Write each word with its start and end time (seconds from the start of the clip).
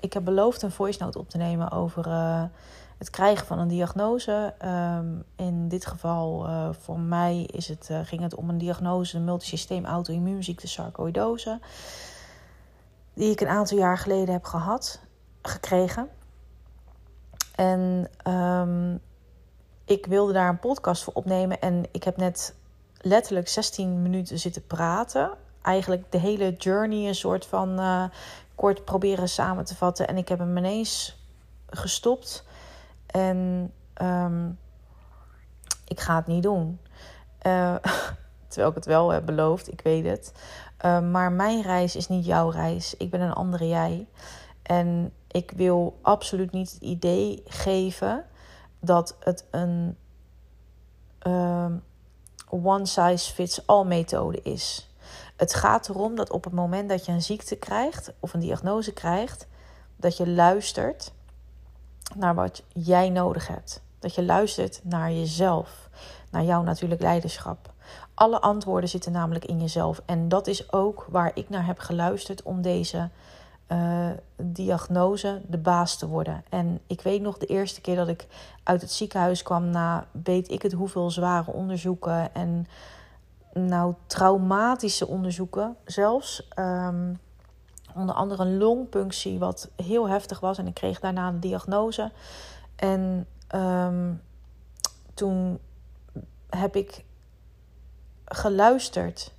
Ik 0.00 0.12
heb 0.12 0.24
beloofd 0.24 0.62
een 0.62 0.70
voice 0.70 1.02
note 1.02 1.18
op 1.18 1.28
te 1.28 1.36
nemen 1.36 1.70
over 1.70 2.06
uh, 2.06 2.42
het 2.98 3.10
krijgen 3.10 3.46
van 3.46 3.58
een 3.58 3.68
diagnose. 3.68 4.54
Um, 4.64 5.24
in 5.36 5.68
dit 5.68 5.86
geval 5.86 6.46
uh, 6.46 6.68
voor 6.78 6.98
mij 6.98 7.42
is 7.42 7.68
het, 7.68 7.88
uh, 7.90 8.00
ging 8.02 8.22
het 8.22 8.34
om 8.34 8.48
een 8.48 8.58
diagnose, 8.58 9.16
een 9.16 9.24
multisysteem 9.24 9.84
auto-immuunziekte 9.84 10.68
sarcoïdose. 10.68 11.60
Die 13.14 13.30
ik 13.30 13.40
een 13.40 13.48
aantal 13.48 13.78
jaar 13.78 13.98
geleden 13.98 14.34
heb 14.34 14.44
gehad, 14.44 15.00
gekregen. 15.42 16.08
En 17.54 18.10
um, 18.32 19.00
ik 19.84 20.06
wilde 20.06 20.32
daar 20.32 20.48
een 20.48 20.58
podcast 20.58 21.02
voor 21.02 21.12
opnemen. 21.12 21.60
En 21.60 21.84
ik 21.92 22.04
heb 22.04 22.16
net 22.16 22.54
letterlijk 23.00 23.48
16 23.48 24.02
minuten 24.02 24.38
zitten 24.38 24.66
praten. 24.66 25.30
Eigenlijk 25.68 26.12
de 26.12 26.18
hele 26.18 26.52
journey 26.52 27.08
een 27.08 27.14
soort 27.14 27.46
van 27.46 27.80
uh, 27.80 28.04
kort 28.54 28.84
proberen 28.84 29.28
samen 29.28 29.64
te 29.64 29.76
vatten. 29.76 30.08
En 30.08 30.16
ik 30.16 30.28
heb 30.28 30.38
hem 30.38 30.56
ineens 30.56 31.16
gestopt. 31.66 32.44
En 33.06 33.70
um, 34.02 34.58
ik 35.84 36.00
ga 36.00 36.16
het 36.16 36.26
niet 36.26 36.42
doen. 36.42 36.78
Uh, 37.46 37.74
terwijl 38.48 38.68
ik 38.68 38.74
het 38.74 38.86
wel 38.86 39.10
heb 39.10 39.26
beloofd, 39.26 39.72
ik 39.72 39.80
weet 39.80 40.04
het. 40.04 40.32
Uh, 40.84 41.00
maar 41.00 41.32
mijn 41.32 41.62
reis 41.62 41.96
is 41.96 42.08
niet 42.08 42.24
jouw 42.24 42.48
reis. 42.48 42.96
Ik 42.96 43.10
ben 43.10 43.20
een 43.20 43.32
andere 43.32 43.68
jij. 43.68 44.06
En 44.62 45.12
ik 45.26 45.50
wil 45.50 45.98
absoluut 46.02 46.52
niet 46.52 46.72
het 46.72 46.82
idee 46.82 47.42
geven 47.46 48.24
dat 48.80 49.16
het 49.20 49.44
een 49.50 49.96
uh, 51.26 51.66
one 52.50 52.86
size 52.86 53.32
fits 53.32 53.66
all 53.66 53.84
methode 53.84 54.42
is. 54.42 54.87
Het 55.38 55.54
gaat 55.54 55.88
erom 55.88 56.14
dat 56.14 56.30
op 56.30 56.44
het 56.44 56.52
moment 56.52 56.88
dat 56.88 57.06
je 57.06 57.12
een 57.12 57.22
ziekte 57.22 57.56
krijgt 57.56 58.12
of 58.20 58.34
een 58.34 58.40
diagnose 58.40 58.92
krijgt, 58.92 59.46
dat 59.96 60.16
je 60.16 60.28
luistert 60.28 61.12
naar 62.16 62.34
wat 62.34 62.62
jij 62.72 63.10
nodig 63.10 63.48
hebt. 63.48 63.82
Dat 63.98 64.14
je 64.14 64.24
luistert 64.24 64.80
naar 64.82 65.12
jezelf, 65.12 65.88
naar 66.30 66.44
jouw 66.44 66.62
natuurlijk 66.62 67.00
leiderschap. 67.00 67.72
Alle 68.14 68.40
antwoorden 68.40 68.88
zitten 68.88 69.12
namelijk 69.12 69.44
in 69.44 69.60
jezelf. 69.60 70.02
En 70.06 70.28
dat 70.28 70.46
is 70.46 70.72
ook 70.72 71.06
waar 71.10 71.30
ik 71.34 71.48
naar 71.48 71.66
heb 71.66 71.78
geluisterd 71.78 72.42
om 72.42 72.62
deze 72.62 73.08
uh, 73.68 74.08
diagnose 74.36 75.40
de 75.46 75.58
baas 75.58 75.96
te 75.96 76.06
worden. 76.06 76.44
En 76.48 76.80
ik 76.86 77.00
weet 77.00 77.20
nog 77.20 77.38
de 77.38 77.46
eerste 77.46 77.80
keer 77.80 77.96
dat 77.96 78.08
ik 78.08 78.26
uit 78.62 78.80
het 78.80 78.92
ziekenhuis 78.92 79.42
kwam 79.42 79.70
na 79.70 80.06
weet 80.22 80.50
ik 80.50 80.62
het 80.62 80.72
hoeveel 80.72 81.10
zware 81.10 81.52
onderzoeken 81.52 82.34
en 82.34 82.66
nou 83.52 83.94
traumatische 84.06 85.06
onderzoeken 85.06 85.76
zelfs. 85.84 86.48
Um, 86.58 87.20
onder 87.94 88.14
andere 88.14 88.42
een 88.42 88.58
longpunctie, 88.58 89.38
wat 89.38 89.70
heel 89.76 90.08
heftig 90.08 90.40
was. 90.40 90.58
En 90.58 90.66
ik 90.66 90.74
kreeg 90.74 91.00
daarna 91.00 91.28
een 91.28 91.40
diagnose. 91.40 92.12
En 92.76 93.26
um, 93.54 94.22
toen 95.14 95.58
heb 96.48 96.76
ik 96.76 97.04
geluisterd 98.24 99.34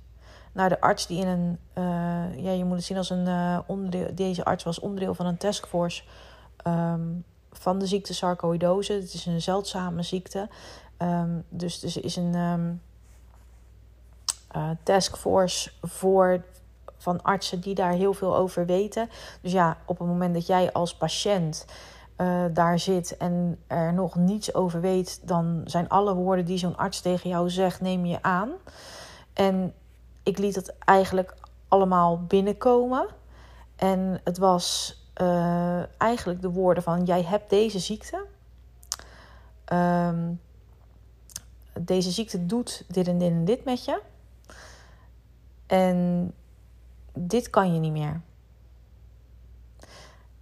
naar 0.52 0.68
de 0.68 0.80
arts 0.80 1.06
die 1.06 1.20
in 1.20 1.26
een, 1.26 1.58
uh, 1.74 2.44
ja, 2.44 2.50
je 2.50 2.64
moet 2.64 2.76
het 2.76 2.84
zien 2.84 2.96
als 2.96 3.10
een 3.10 3.26
uh, 3.26 3.58
onderdeel. 3.66 4.14
Deze 4.14 4.44
arts 4.44 4.64
was 4.64 4.80
onderdeel 4.80 5.14
van 5.14 5.26
een 5.26 5.36
taskforce 5.36 6.02
um, 6.66 7.24
van 7.52 7.78
de 7.78 7.86
ziekte 7.86 8.14
sarcoïdose. 8.14 8.92
Het 8.92 9.14
is 9.14 9.26
een 9.26 9.42
zeldzame 9.42 10.02
ziekte. 10.02 10.48
Dus, 11.48 11.80
dus 11.80 11.96
er 11.96 12.04
is 12.04 12.16
een 12.16 12.34
uh, 14.56 14.70
taskforce 14.82 15.70
voor 15.82 16.42
van 16.96 17.22
artsen 17.22 17.60
die 17.60 17.74
daar 17.74 17.92
heel 17.92 18.12
veel 18.12 18.36
over 18.36 18.66
weten. 18.66 19.08
Dus 19.40 19.52
ja, 19.52 19.76
op 19.84 19.98
het 19.98 20.08
moment 20.08 20.34
dat 20.34 20.46
jij 20.46 20.72
als 20.72 20.94
patiënt 20.94 21.66
uh, 22.16 22.44
daar 22.52 22.78
zit 22.78 23.16
en 23.16 23.58
er 23.66 23.92
nog 23.92 24.14
niets 24.14 24.54
over 24.54 24.80
weet, 24.80 25.20
dan 25.28 25.60
zijn 25.64 25.88
alle 25.88 26.14
woorden 26.14 26.44
die 26.44 26.58
zo'n 26.58 26.76
arts 26.76 27.00
tegen 27.00 27.30
jou 27.30 27.50
zegt, 27.50 27.80
neem 27.80 28.06
je 28.06 28.22
aan. 28.22 28.50
En 29.32 29.74
ik 30.22 30.38
liet 30.38 30.54
het 30.54 30.74
eigenlijk 30.78 31.34
allemaal 31.68 32.24
binnenkomen. 32.24 33.06
En 33.76 34.20
het 34.24 34.38
was 34.38 34.98
uh, 35.20 36.00
eigenlijk 36.00 36.42
de 36.42 36.50
woorden 36.50 36.82
van: 36.82 37.04
jij 37.04 37.22
hebt 37.22 37.50
deze 37.50 37.78
ziekte. 37.78 38.24
Um, 39.72 40.40
deze 41.80 42.10
ziekte 42.10 42.46
doet 42.46 42.84
dit 42.88 43.08
en 43.08 43.18
dit 43.18 43.30
en 43.30 43.44
dit 43.44 43.64
met 43.64 43.84
je. 43.84 44.00
En 45.70 46.32
dit 47.12 47.50
kan 47.50 47.74
je 47.74 47.80
niet 47.80 47.92
meer. 47.92 48.20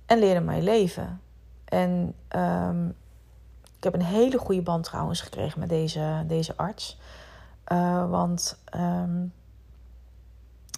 En 0.06 0.19
leerde 0.19 0.41
mij 0.41 0.62
leven. 0.62 1.21
En 1.65 2.15
um, 2.37 2.89
ik 3.77 3.84
heb 3.84 3.94
een 3.94 4.03
hele 4.03 4.39
goede 4.39 4.62
band 4.62 4.84
trouwens 4.84 5.21
gekregen 5.21 5.61
met 5.61 5.69
deze, 5.69 6.25
deze 6.27 6.56
arts. 6.56 6.99
Uh, 7.72 8.11
want 8.11 8.59
um, 8.77 9.33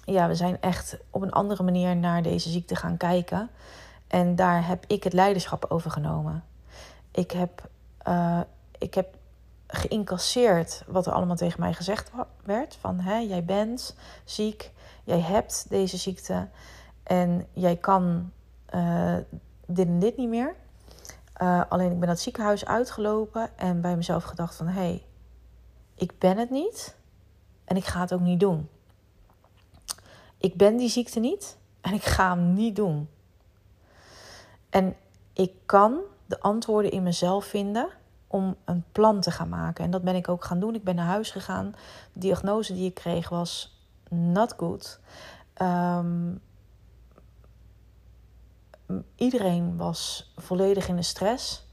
ja, 0.04 0.28
we 0.28 0.34
zijn 0.34 0.60
echt 0.60 0.98
op 1.10 1.22
een 1.22 1.32
andere 1.32 1.62
manier 1.62 1.96
naar 1.96 2.22
deze 2.22 2.50
ziekte 2.50 2.76
gaan 2.76 2.96
kijken. 2.96 3.50
En 4.06 4.36
daar 4.36 4.66
heb 4.66 4.84
ik 4.86 5.04
het 5.04 5.12
leiderschap 5.12 5.64
over 5.68 5.90
genomen. 5.90 6.44
Ik 7.10 7.30
heb, 7.30 7.68
uh, 8.08 8.40
ik 8.78 8.94
heb 8.94 9.14
geïncasseerd 9.70 10.84
wat 10.86 11.06
er 11.06 11.12
allemaal 11.12 11.36
tegen 11.36 11.60
mij 11.60 11.72
gezegd 11.72 12.10
werd. 12.44 12.76
Van 12.80 13.00
hè, 13.00 13.16
jij 13.18 13.44
bent 13.44 13.96
ziek, 14.24 14.70
jij 15.04 15.20
hebt 15.20 15.66
deze 15.68 15.96
ziekte 15.96 16.48
en 17.02 17.46
jij 17.52 17.76
kan 17.76 18.32
uh, 18.74 19.16
dit 19.66 19.86
en 19.86 19.98
dit 19.98 20.16
niet 20.16 20.28
meer. 20.28 20.54
Uh, 21.42 21.62
alleen 21.68 21.92
ik 21.92 21.98
ben 21.98 22.08
dat 22.08 22.20
ziekenhuis 22.20 22.64
uitgelopen 22.64 23.58
en 23.58 23.80
bij 23.80 23.96
mezelf 23.96 24.24
gedacht 24.24 24.54
van... 24.54 24.66
hé, 24.66 24.80
hey, 24.80 25.04
ik 25.94 26.18
ben 26.18 26.38
het 26.38 26.50
niet 26.50 26.96
en 27.64 27.76
ik 27.76 27.84
ga 27.84 28.00
het 28.00 28.12
ook 28.12 28.20
niet 28.20 28.40
doen. 28.40 28.68
Ik 30.36 30.54
ben 30.56 30.76
die 30.76 30.88
ziekte 30.88 31.20
niet 31.20 31.56
en 31.80 31.92
ik 31.94 32.02
ga 32.02 32.34
hem 32.34 32.52
niet 32.52 32.76
doen. 32.76 33.08
En 34.70 34.96
ik 35.32 35.52
kan 35.66 35.98
de 36.26 36.40
antwoorden 36.40 36.90
in 36.90 37.02
mezelf 37.02 37.44
vinden 37.44 37.88
om 38.32 38.56
een 38.64 38.84
plan 38.92 39.20
te 39.20 39.30
gaan 39.30 39.48
maken. 39.48 39.84
En 39.84 39.90
dat 39.90 40.02
ben 40.02 40.14
ik 40.14 40.28
ook 40.28 40.44
gaan 40.44 40.60
doen. 40.60 40.74
Ik 40.74 40.84
ben 40.84 40.94
naar 40.94 41.06
huis 41.06 41.30
gegaan. 41.30 41.74
De 42.12 42.20
diagnose 42.20 42.72
die 42.72 42.86
ik 42.86 42.94
kreeg 42.94 43.28
was 43.28 43.80
not 44.08 44.54
good. 44.56 45.00
Um, 45.62 46.40
iedereen 49.14 49.76
was 49.76 50.32
volledig 50.36 50.88
in 50.88 50.96
de 50.96 51.02
stress. 51.02 51.66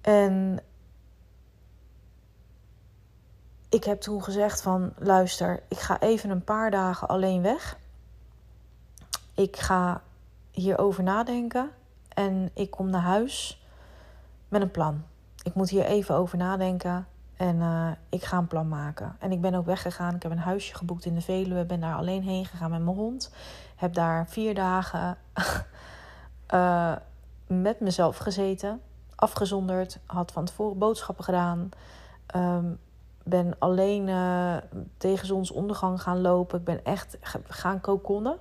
En 0.00 0.60
ik 3.68 3.84
heb 3.84 4.00
toen 4.00 4.22
gezegd 4.22 4.62
van 4.62 4.92
luister, 4.98 5.62
ik 5.68 5.78
ga 5.78 6.00
even 6.00 6.30
een 6.30 6.44
paar 6.44 6.70
dagen 6.70 7.08
alleen 7.08 7.42
weg. 7.42 7.78
Ik 9.34 9.56
ga 9.56 10.02
hierover 10.50 11.02
nadenken 11.02 11.70
en 12.08 12.50
ik 12.54 12.70
kom 12.70 12.90
naar 12.90 13.02
huis 13.02 13.65
met 14.48 14.62
een 14.62 14.70
plan. 14.70 15.02
Ik 15.42 15.54
moet 15.54 15.70
hier 15.70 15.84
even 15.84 16.14
over 16.14 16.38
nadenken 16.38 17.06
en 17.36 17.56
uh, 17.56 17.90
ik 18.08 18.24
ga 18.24 18.38
een 18.38 18.46
plan 18.46 18.68
maken. 18.68 19.16
En 19.18 19.32
ik 19.32 19.40
ben 19.40 19.54
ook 19.54 19.66
weggegaan. 19.66 20.14
Ik 20.14 20.22
heb 20.22 20.32
een 20.32 20.38
huisje 20.38 20.74
geboekt 20.74 21.04
in 21.04 21.14
de 21.14 21.20
Veluwe. 21.20 21.64
Ben 21.64 21.80
daar 21.80 21.94
alleen 21.94 22.22
heen 22.22 22.46
gegaan 22.46 22.70
met 22.70 22.82
mijn 22.82 22.96
hond. 22.96 23.34
Heb 23.76 23.94
daar 23.94 24.26
vier 24.28 24.54
dagen 24.54 25.18
uh, 26.54 26.96
met 27.46 27.80
mezelf 27.80 28.16
gezeten, 28.16 28.80
afgezonderd, 29.14 29.98
had 30.06 30.32
van 30.32 30.44
tevoren 30.44 30.78
boodschappen 30.78 31.24
gedaan. 31.24 31.68
Ehm, 32.26 32.72
ben 33.22 33.54
alleen 33.58 34.08
uh, 34.08 34.56
tegen 34.96 35.26
zonsondergang 35.26 36.02
gaan 36.02 36.20
lopen. 36.20 36.58
Ik 36.58 36.64
ben 36.64 36.84
echt 36.84 37.18
gaan 37.48 37.80
kokonnen. 37.80 38.38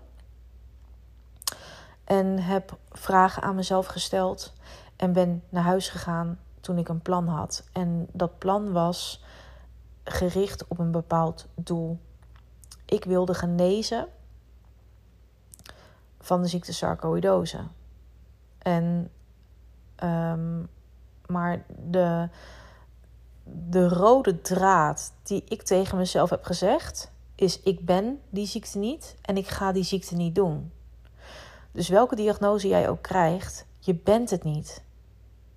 En 2.04 2.40
heb 2.40 2.78
vragen 2.92 3.44
aan 3.44 3.56
mezelf 3.56 3.86
gesteld. 3.86 4.54
En 4.96 5.14
ben 5.14 5.44
naar 5.50 5.64
huis 5.64 5.90
gegaan 5.90 6.40
toen 6.60 6.78
ik 6.78 6.90
een 6.90 7.02
plan 7.02 7.28
had. 7.28 7.64
En 7.72 8.08
dat 8.12 8.38
plan 8.38 8.72
was 8.72 9.24
gericht 10.04 10.68
op 10.68 10.80
een 10.80 10.92
bepaald 10.92 11.48
doel. 11.56 12.00
Ik 12.86 13.04
wilde 13.04 13.34
genezen 13.34 14.08
van 16.20 16.42
de 16.42 16.48
ziekte 16.48 16.74
sarcoïdose. 16.74 17.60
En, 18.58 19.12
um, 20.04 20.70
maar 21.28 21.66
de, 21.90 22.30
de 23.44 23.88
rode 23.88 24.42
draad 24.42 25.14
die 25.24 25.44
ik 25.48 25.62
tegen 25.62 25.98
mezelf 25.98 26.30
heb 26.30 26.44
gezegd, 26.44 27.12
is: 27.36 27.62
ik 27.62 27.86
ben 27.86 28.22
die 28.30 28.48
ziekte 28.48 28.78
niet 28.78 29.16
en 29.22 29.38
ik 29.38 29.48
ga 29.48 29.72
die 29.72 29.84
ziekte 29.84 30.16
niet 30.16 30.36
doen. 30.36 30.72
Dus 31.72 31.90
welke 31.90 32.16
diagnose 32.16 32.68
jij 32.68 32.90
ook 32.90 33.02
krijgt, 33.02 33.66
je 33.86 33.94
bent 33.94 34.30
het 34.30 34.44
niet. 34.44 34.84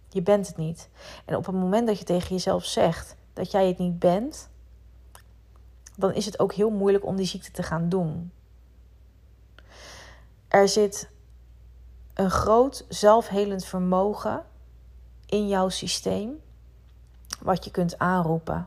Je 0.09 0.23
bent 0.23 0.47
het 0.47 0.57
niet. 0.57 0.89
En 1.25 1.37
op 1.37 1.47
het 1.47 1.55
moment 1.55 1.87
dat 1.87 1.99
je 1.99 2.05
tegen 2.05 2.29
jezelf 2.29 2.65
zegt 2.65 3.17
dat 3.33 3.51
jij 3.51 3.67
het 3.67 3.79
niet 3.79 3.99
bent, 3.99 4.49
dan 5.97 6.15
is 6.15 6.27
het 6.27 6.39
ook 6.39 6.53
heel 6.53 6.71
moeilijk 6.71 7.07
om 7.07 7.17
die 7.17 7.27
ziekte 7.27 7.51
te 7.51 7.63
gaan 7.63 7.89
doen. 7.89 8.33
Er 10.49 10.69
zit 10.69 11.11
een 12.15 12.31
groot 12.31 12.85
zelfhelend 12.89 13.65
vermogen 13.65 14.45
in 15.27 15.49
jouw 15.49 15.69
systeem 15.69 16.41
wat 17.41 17.65
je 17.65 17.71
kunt 17.71 17.99
aanroepen. 17.99 18.67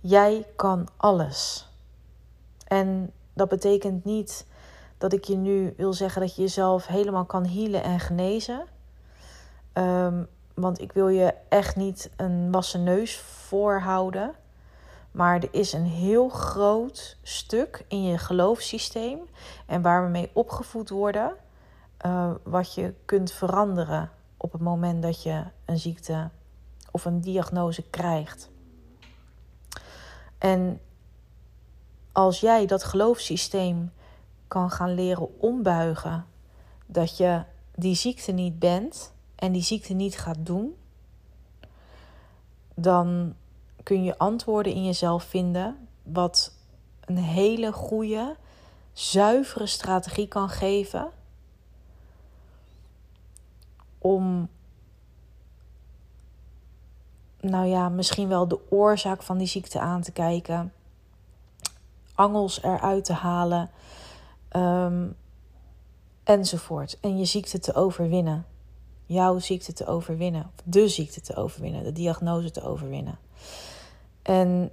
Jij 0.00 0.46
kan 0.56 0.88
alles. 0.96 1.68
En 2.66 3.12
dat 3.32 3.48
betekent 3.48 4.04
niet 4.04 4.46
dat 5.02 5.12
ik 5.12 5.24
je 5.24 5.36
nu 5.36 5.74
wil 5.76 5.92
zeggen 5.92 6.20
dat 6.20 6.34
je 6.36 6.42
jezelf 6.42 6.86
helemaal 6.86 7.24
kan 7.24 7.46
healen 7.46 7.82
en 7.82 8.00
genezen. 8.00 8.66
Um, 9.74 10.28
want 10.54 10.80
ik 10.80 10.92
wil 10.92 11.08
je 11.08 11.34
echt 11.48 11.76
niet 11.76 12.10
een 12.16 12.50
wassen 12.50 12.82
neus 12.82 13.16
voorhouden. 13.16 14.34
Maar 15.10 15.36
er 15.36 15.48
is 15.50 15.72
een 15.72 15.86
heel 15.86 16.28
groot 16.28 17.16
stuk 17.22 17.84
in 17.88 18.02
je 18.02 18.18
geloofssysteem 18.18 19.18
en 19.66 19.82
waar 19.82 20.04
we 20.04 20.10
mee 20.10 20.30
opgevoed 20.32 20.88
worden, 20.88 21.34
uh, 22.06 22.30
wat 22.42 22.74
je 22.74 22.94
kunt 23.04 23.32
veranderen 23.32 24.10
op 24.36 24.52
het 24.52 24.60
moment 24.60 25.02
dat 25.02 25.22
je 25.22 25.44
een 25.64 25.78
ziekte 25.78 26.30
of 26.90 27.04
een 27.04 27.20
diagnose 27.20 27.82
krijgt. 27.82 28.50
En 30.38 30.80
als 32.12 32.40
jij 32.40 32.66
dat 32.66 32.84
geloofssysteem 32.84 33.92
kan 34.52 34.70
gaan 34.70 34.94
leren 34.94 35.40
ombuigen, 35.40 36.26
dat 36.86 37.16
je 37.16 37.42
die 37.74 37.94
ziekte 37.94 38.32
niet 38.32 38.58
bent 38.58 39.12
en 39.34 39.52
die 39.52 39.62
ziekte 39.62 39.92
niet 39.92 40.18
gaat 40.18 40.36
doen, 40.46 40.76
dan 42.74 43.34
kun 43.82 44.04
je 44.04 44.18
antwoorden 44.18 44.72
in 44.72 44.84
jezelf 44.84 45.24
vinden, 45.24 45.88
wat 46.02 46.52
een 47.04 47.16
hele 47.16 47.72
goede, 47.72 48.36
zuivere 48.92 49.66
strategie 49.66 50.28
kan 50.28 50.48
geven 50.48 51.10
om, 53.98 54.48
nou 57.40 57.66
ja, 57.66 57.88
misschien 57.88 58.28
wel 58.28 58.48
de 58.48 58.70
oorzaak 58.70 59.22
van 59.22 59.38
die 59.38 59.46
ziekte 59.46 59.80
aan 59.80 60.02
te 60.02 60.12
kijken, 60.12 60.72
angels 62.14 62.62
eruit 62.62 63.04
te 63.04 63.12
halen, 63.12 63.70
um, 64.56 65.16
enzovoort. 66.24 66.98
En 67.00 67.18
je 67.18 67.24
ziekte 67.24 67.58
te 67.58 67.74
overwinnen. 67.74 68.46
Jouw 69.06 69.38
ziekte 69.38 69.72
te 69.72 69.86
overwinnen. 69.86 70.50
De 70.64 70.88
ziekte 70.88 71.20
te 71.20 71.34
overwinnen. 71.34 71.84
De 71.84 71.92
diagnose 71.92 72.50
te 72.50 72.62
overwinnen. 72.62 73.18
En 74.22 74.70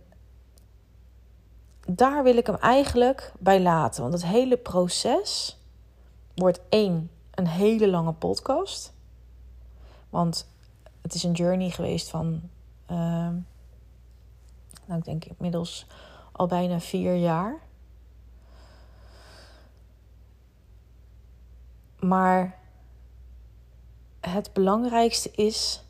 daar 1.88 2.24
wil 2.24 2.38
ik 2.38 2.48
hem 2.48 2.56
eigenlijk 2.56 3.34
bij 3.40 3.62
laten. 3.62 4.02
Want 4.02 4.14
het 4.14 4.26
hele 4.26 4.58
proces 4.58 5.58
wordt 6.36 6.60
één, 6.70 7.10
een 7.32 7.48
hele 7.48 7.88
lange 7.88 8.14
podcast. 8.14 8.94
Want 10.10 10.48
het 11.02 11.14
is 11.14 11.24
een 11.24 11.32
journey 11.32 11.70
geweest 11.70 12.10
van, 12.10 12.42
uh, 12.92 12.98
nou 14.86 15.00
ik 15.00 15.06
denk 15.06 15.26
inmiddels 15.26 15.86
al 16.32 16.48
bijna 16.48 16.80
vier 16.80 17.16
jaar. 17.16 17.60
Maar 22.00 22.60
het 24.20 24.54
belangrijkste 24.54 25.32
is 25.32 25.84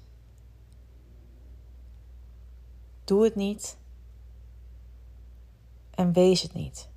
Doe 3.10 3.24
het 3.24 3.36
niet 3.36 3.78
en 5.92 6.14
wees 6.14 6.42
het 6.42 6.54
niet. 6.54 6.90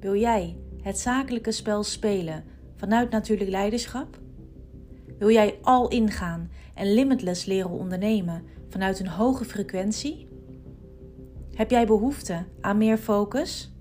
Wil 0.00 0.14
jij 0.14 0.56
het 0.82 0.98
zakelijke 0.98 1.52
spel 1.52 1.82
spelen 1.82 2.44
vanuit 2.74 3.10
natuurlijk 3.10 3.50
leiderschap? 3.50 4.18
Wil 5.18 5.30
jij 5.30 5.58
al 5.62 5.88
ingaan 5.88 6.50
en 6.74 6.94
limitless 6.94 7.44
leren 7.44 7.70
ondernemen 7.70 8.42
vanuit 8.68 9.00
een 9.00 9.08
hoge 9.08 9.44
frequentie? 9.44 10.28
Heb 11.52 11.70
jij 11.70 11.86
behoefte 11.86 12.44
aan 12.60 12.78
meer 12.78 12.98
focus? 12.98 13.74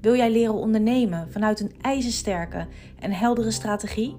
Wil 0.00 0.16
jij 0.16 0.30
leren 0.30 0.54
ondernemen 0.54 1.30
vanuit 1.30 1.60
een 1.60 1.72
ijzersterke 1.80 2.66
en 2.98 3.12
heldere 3.12 3.50
strategie? 3.50 4.16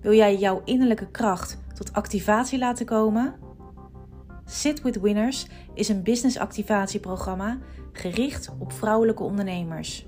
Wil 0.00 0.12
jij 0.12 0.36
jouw 0.36 0.62
innerlijke 0.64 1.10
kracht 1.10 1.58
tot 1.74 1.92
activatie 1.92 2.58
laten 2.58 2.86
komen? 2.86 3.34
Sit 4.44 4.82
with 4.82 5.00
Winners 5.00 5.46
is 5.74 5.88
een 5.88 6.02
business 6.02 6.38
activatieprogramma 6.38 7.58
gericht 7.92 8.52
op 8.58 8.72
vrouwelijke 8.72 9.22
ondernemers. 9.22 10.06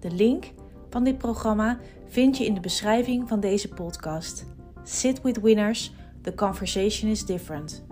De 0.00 0.10
link 0.10 0.52
van 0.90 1.04
dit 1.04 1.18
programma 1.18 1.78
vind 2.10 2.36
je 2.36 2.44
in 2.44 2.54
de 2.54 2.60
beschrijving 2.60 3.28
van 3.28 3.40
deze 3.40 3.68
podcast. 3.68 4.46
Sit 4.82 5.22
with 5.22 5.40
Winners, 5.40 5.92
the 6.22 6.34
conversation 6.34 7.10
is 7.10 7.24
different. 7.24 7.84